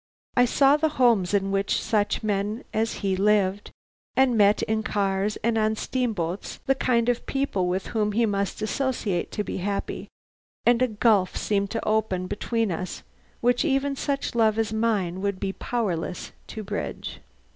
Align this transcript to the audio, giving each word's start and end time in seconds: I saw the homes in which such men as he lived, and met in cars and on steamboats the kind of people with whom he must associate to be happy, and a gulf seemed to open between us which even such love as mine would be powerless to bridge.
I 0.35 0.45
saw 0.45 0.77
the 0.77 0.89
homes 0.97 1.31
in 1.31 1.51
which 1.51 1.79
such 1.79 2.23
men 2.23 2.63
as 2.73 3.01
he 3.05 3.15
lived, 3.15 3.69
and 4.15 4.35
met 4.35 4.63
in 4.63 4.81
cars 4.81 5.35
and 5.43 5.59
on 5.59 5.75
steamboats 5.75 6.57
the 6.65 6.73
kind 6.73 7.07
of 7.07 7.27
people 7.27 7.67
with 7.67 7.85
whom 7.93 8.13
he 8.13 8.25
must 8.25 8.63
associate 8.63 9.31
to 9.33 9.43
be 9.43 9.57
happy, 9.57 10.07
and 10.65 10.81
a 10.81 10.87
gulf 10.87 11.35
seemed 11.37 11.69
to 11.69 11.87
open 11.87 12.25
between 12.25 12.71
us 12.71 13.03
which 13.41 13.63
even 13.63 13.95
such 13.95 14.33
love 14.33 14.57
as 14.57 14.73
mine 14.73 15.21
would 15.21 15.39
be 15.39 15.53
powerless 15.53 16.31
to 16.47 16.63
bridge. 16.63 17.19